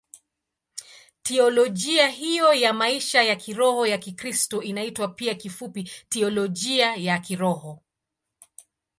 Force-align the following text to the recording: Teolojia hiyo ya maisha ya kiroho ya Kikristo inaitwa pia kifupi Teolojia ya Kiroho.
Teolojia 1.23 2.07
hiyo 2.07 2.53
ya 2.53 2.73
maisha 2.73 3.23
ya 3.23 3.35
kiroho 3.35 3.87
ya 3.87 3.97
Kikristo 3.97 4.61
inaitwa 4.61 5.07
pia 5.07 5.35
kifupi 5.35 5.91
Teolojia 6.09 6.95
ya 6.95 7.19
Kiroho. 7.19 7.83